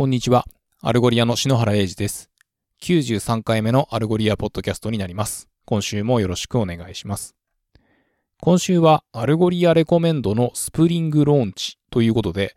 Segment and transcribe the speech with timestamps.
[0.00, 0.46] こんにちは。
[0.80, 2.30] Algolia の篠原英二です。
[2.80, 5.50] 93回目の Algolia ポッドキャストになります。
[5.66, 7.34] 今週もよろしくお願いします。
[8.40, 12.56] 今週は Algolia Recommend の Spring Launch ということで、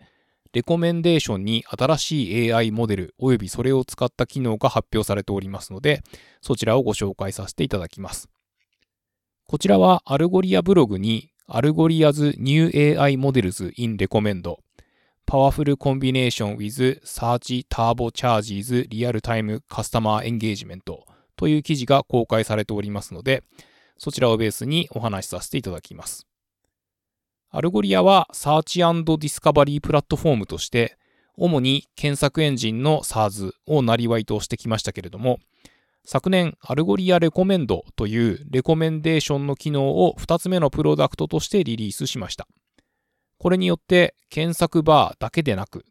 [0.53, 6.01] レコメンデーションに新しい AI モデル及びそれを使った機能が発表されておりますので、
[6.39, 8.29] そちらをご紹介させていただきます。
[9.47, 14.43] こちらは Algolia ブログに Algolia's New AI Models in Recommend
[15.33, 20.81] Powerful Combination with Search Turbo Charges Real Time Customer Engagement
[21.35, 23.41] という記事が公開されておりますので、
[23.97, 26.27] そちらをベースにお話しさせていただきます。
[27.49, 30.99] Algolia は Search Discovery プラットフォームとして、
[31.35, 35.39] 主に検索エンジンの SaaS をなりわいとしてきましたけれども、
[36.05, 42.47] 昨年、 Algolia Recommend というレコメンデーションの機能を2つ目のプロダクトとしてリリースしました。
[43.43, 45.83] これによって検索バーだけでなく、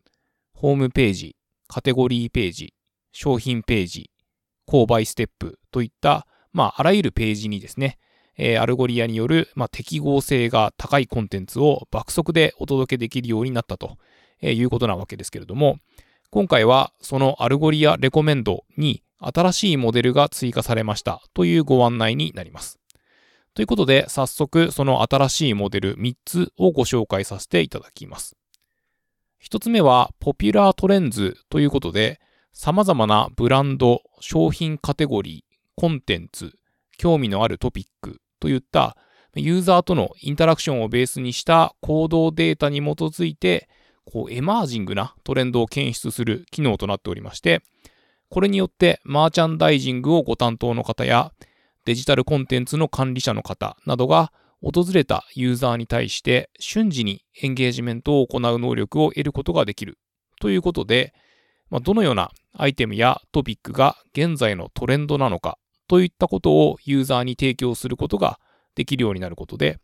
[0.55, 1.37] ホームページ、
[1.69, 2.73] カテゴリーページ、
[3.13, 4.11] 商品ページ、
[4.67, 7.99] 購買ステップといった、まあ、あらゆるページにですね、
[8.39, 13.99] えー Algolia による、まあ、適合性が高いコンテンツを爆速でお届けできるようになったと
[14.41, 15.77] えーいうことなわけですけれども、
[16.31, 22.82] 今回はその Algolia Recommend に新しいモデルが追加されましたというご案内になります。
[23.55, 28.37] ということで、早速その新しいモデル3つをご紹介させていただきます。
[29.43, 32.21] 1つ目は、 Popular Trends ということで、
[32.53, 36.55] 様々なブランド、商品カテゴリー、コンテンツ、
[36.97, 38.97] 興味のあるトピックといった
[39.35, 43.69] ユーザーとのインタラクションをベースにした行動データに基づいて、
[44.05, 47.63] こう emerging なトレンドを検出する機能となっておりまして、
[48.29, 51.33] これによってマーチャンダイジングをご担当の方や
[51.85, 59.99] デジタルコンテンツの管理者の方などが訪れたユーザーに対して瞬時にエンゲージメントを行う能力を得ることができる
[60.41, 61.13] ということで、
[61.71, 68.39] まあ、どのようなアイテムやトピックが現在のトレンドなのかといったことをユーザーに提供することが
[68.75, 69.79] できるようになることで、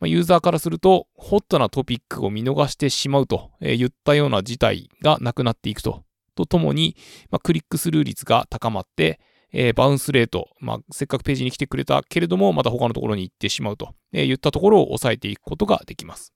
[0.00, 6.04] まあユーザーからすると、ホットなトピックを見逃してしまうといったような事態がなくなっていくと。
[6.34, 6.96] とともに、
[7.30, 9.20] まあクリックスルー率が高まって、
[9.52, 16.32] えーバウンスレート、まあ、せっかくページに来てくれたけれども、また他のところに行ってしまうといったところを抑えていくことができます。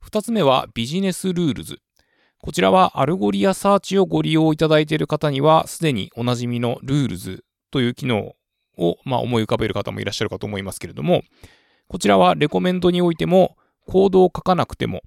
[0.00, 1.78] 二つ目は Business Rules。
[2.40, 8.34] こちらは Algolia Search をご利用いただいている方には、すでにおなじみの Rules という機能
[8.76, 11.22] を、まあ、思い浮かべる方もいらっしゃるかと思いますけれども、
[11.88, 15.00] こちらはレコメンドにおいても、コードを書かなくても、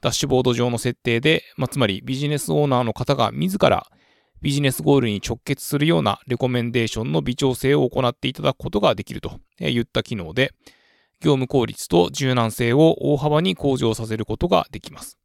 [0.00, 3.86] ダッシュボード上の設定で、まあ、つまりビジネスオーナーの方が自ら
[4.40, 10.52] ビジネスゴールに直結するようなレコメンデーションの微調整を行っていただくことができるといった機能で、
[11.20, 15.18] 業務効率と柔軟性を大幅に向上させることができます。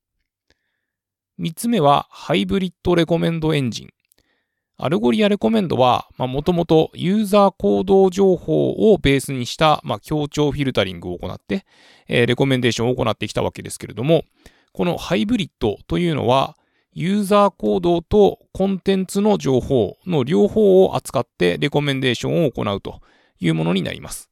[1.39, 3.89] 3つ目は、 Hybrid Recommend Engine。
[4.77, 11.65] Algolia Recommend は、もともとユーザー行動情報をベースにした、まあ、協調フィルタリングを行って、
[12.07, 14.23] えーレコメンデーションを行ってきたわけですけれども、
[14.73, 16.57] このハイブリッドというのは、
[16.93, 23.01] ユーザー行動とコンテンツの情報の両方を扱ってレコメンデーションを行うと
[23.39, 24.29] いうものになります。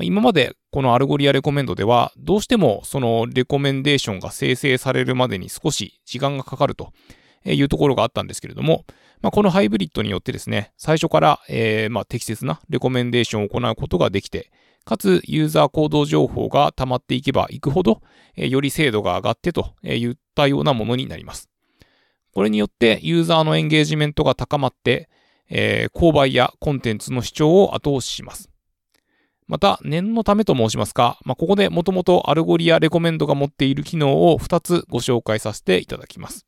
[0.00, 6.92] 今までこの Algolia Recommend では、どうしてもそのレコメンデーションが生成されるまでに少し時間がかかると
[7.44, 8.84] いうところがあったんですけれども、
[9.20, 14.50] まあ、このハイブリッドによってですね、最初から、えーまあ適切なレコメンデーションを行うことができて、
[14.84, 18.00] かつユーザー行動情報が溜まっていけばいくほど、
[18.36, 21.51] えーより精度が上がってといったようなものになります。
[22.32, 25.08] これによってユーザーのエンゲージメントが高まって、
[25.48, 28.52] えー購買やコンテンツの視聴を後押しします。
[29.46, 36.46] また、念のためと申しますか、まあ、ここでもともと Algolia Recommend が持っている機能を2つご紹介させていただきます。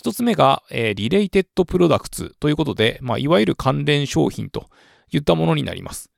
[0.00, 4.68] 1つ目が、えー、 Related Products ということで、まあ、いわゆる関連商品と
[5.10, 6.10] いったものになります。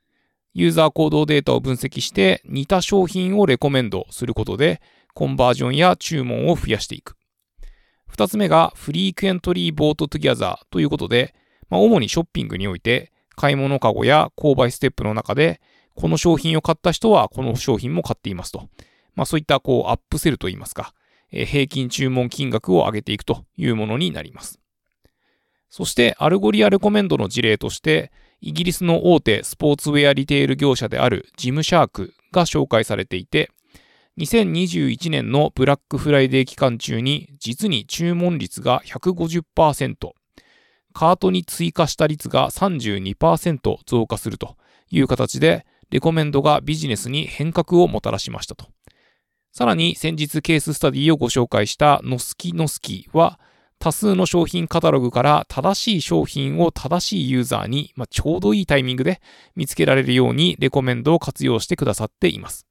[0.53, 4.81] ユーザー行動データを分析して似た商品をレコメンドすることで、
[5.15, 7.17] コンバージョンや注文を増やしていく。
[8.15, 11.35] 二つ目がフリークエントリーボートトゥギャザーということで、
[11.69, 15.61] まあ、主にショッピングにおいて、買い物カゴや購買ステップの中で、
[15.97, 18.69] この商品を買った人はこの商品も買っていますと。
[19.17, 20.95] まあ、そういったこうアップセルといいますか、
[21.33, 24.61] えー平均注文金額を上げていくというものになります。
[25.69, 33.51] そして、 Algolia Recommend の事例として、イギリスの大手スポーツウェアリテール業者である Gymshark が紹介されていて、
[34.19, 40.13] 2021年のブラックフライデー期間中に実に注文率が150%、
[40.93, 44.57] カートに追加した率が32%増加すると
[44.89, 48.67] いう形で、レコメンドがビジネスに変革をもたらしましたと。
[49.53, 53.39] さらに先日ケーススタディをご紹介したノスキノスキは
[53.79, 59.21] 多数の商品カタログから正しい商品を正しいユーザーに、まあ、ちょうどいいタイミングで
[59.55, 62.67] 見つけられるようにレコメンドを活用してくださっています。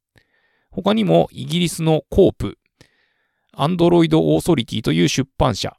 [0.75, 2.57] 他にもイギリスのコープ、
[3.51, 5.77] アンドロイドオーソリティという出版社、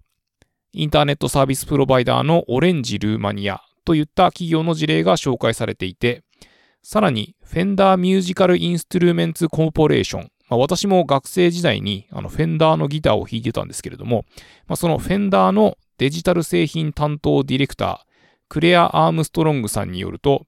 [0.72, 6.22] インターネットサービスプロバイダーのオレンジルーマニアといった企業の事例が紹介されていて、
[6.84, 10.30] さらに、フェンダーミュージカルインストゥルメンツコーポレーション。
[10.48, 14.24] まあ、私も学生時代にあのフェンダーのギターを弾いてたんですけれども、
[14.68, 17.98] まあ、その Fender のデジタル製品担当ディレクター、
[18.48, 20.46] クレア・アームストロングさんによると、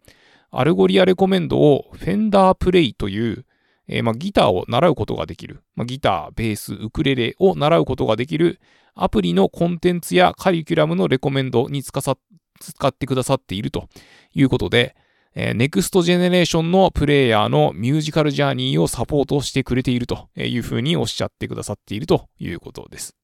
[0.53, 3.45] Algolia Recommend を Fender Play という、
[3.88, 8.61] えー、まあ、ギターを習うことができる、まあ、ギター、ベース、ウクレレを習うことができる
[8.94, 13.88] アプリのコンテンツやカリキュラムのレコメンドに使ってくださっていると
[14.35, 14.97] いうことで、
[15.35, 23.15] えー、 next generation のプレイヤーの musical journey をサポートしてくれているというふうにおっしゃってくださっているということです。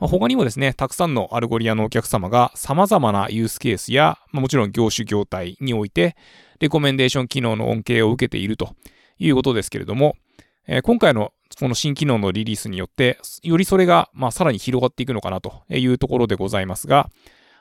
[0.00, 6.16] 他にもですね、たくさんの Algolia のお客様が様々なユースケースや、もちろん業種業態において、
[6.58, 8.74] レコメンデーション機能の恩恵を受けていると
[9.18, 10.16] いうことですけれども、
[10.84, 17.10] 今回のこの新機能のリリースによって、よりそれが、ま、さらに広がっていくのかなというところでございますが、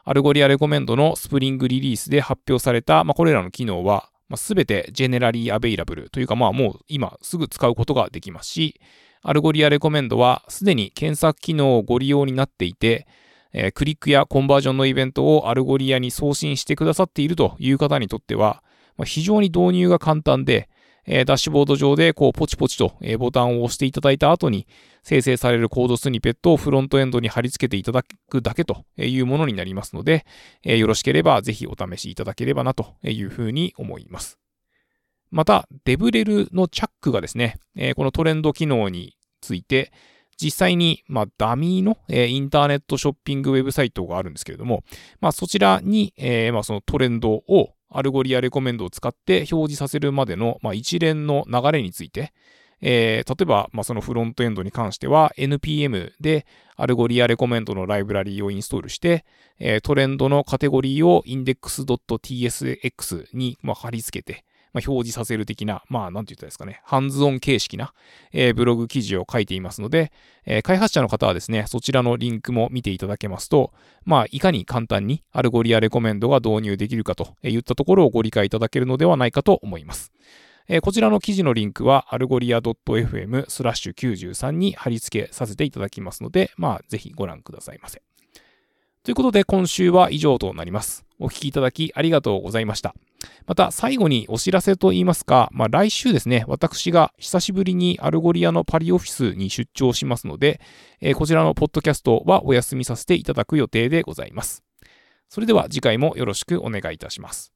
[0.05, 8.79] Algolia Recommend の Spring Release で発表された、ま、これらの機能は、まあ、全て generally available というか、まあもう今すぐ使うことができますし、
[9.21, 13.07] Algolia Recommend はすでに検索機能をご利用になっていて、
[13.53, 18.63] えー、クリックやコンバージョンのイベントを Algolia に送信してくださっているという方にとっては、
[18.97, 20.69] まあ、非常に導入が簡単で、
[21.05, 24.67] えー、ダッシュボード上でこうポチポチと、えー、ボタンを押していただいた後に
[25.03, 30.25] 生成される code snippet をフロントエンドに貼り付けていただくだけというものになりますので、
[30.63, 34.39] えー、よろしければぜひお試しいただければなというふうに思います。
[35.31, 39.91] また、デブレルのチャックがですね、えー、このトレンド機能について、
[40.41, 44.83] 実際に、まあ、ダミーの、えー、インターネットショッピングウェブサイトがあるんですけれども、
[45.19, 52.33] まあ、そちらに、えー、まあ、そのトレンドを Algolia Recommend を使って表示させるまでの、まあ、一連の流れについて、
[52.81, 56.45] えー、例えば、まあ、そのフロントエンドに関しては NPM で
[56.77, 59.25] Algolia Recommend のライブラリーをインストールして、
[59.59, 67.93] えー、トレンドのカテゴリーを index.tsx に、まあ、貼り付けて、まあ、表示させる的な、まあ、なんて言ったらですかね、ハンズオン形式な、
[68.31, 70.11] えー、ブログ記事を書いていますので、
[70.45, 73.73] えー、開発者の方はですね、そちらのリンクも見ていただけますと、
[74.05, 80.11] まあ、いかに簡単に Algolia Recommend が導入できるかといったところをご理解いただけるのではないかと思います。
[80.71, 88.03] えこちらの記事のリンクは、 algolia.fm スラッシュ93に貼り付けさせていただきますので、まあ、ぜひご覧くださいませ。
[89.01, 91.05] ということで、今週は以上となります。
[91.17, 92.93] お聞きいただきありがとうございました。
[93.45, 100.61] また、最後にお知らせと言いますか、まあ、来週ですね、私が久しぶりに Algolia のパリオフィスに出張しますので、
[101.01, 104.63] えー、こちらのポッドキャストはお休みさせていただく予定でございます。
[105.29, 107.47] それでは次回もよろしくお願いいたします。